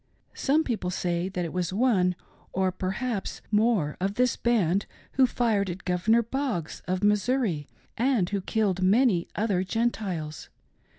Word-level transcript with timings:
Some 0.33 0.63
people 0.63 0.89
say 0.89 1.29
that 1.29 1.45
it 1.45 1.53
was 1.53 1.71
one 1.71 2.15
or 2.53 2.71
perhaps 2.71 3.39
more 3.51 3.97
of 4.01 4.15
this 4.15 4.35
band 4.35 4.87
who 5.11 5.27
fired 5.27 5.69
at 5.69 5.85
Governor 5.85 6.23
Boggs, 6.23 6.81
of 6.87 7.03
Missouri, 7.03 7.67
and 7.99 8.27
who 8.27 8.41
killed 8.41 8.81
many 8.81 9.27
other 9.35 9.63
Gentiles. 9.63 10.49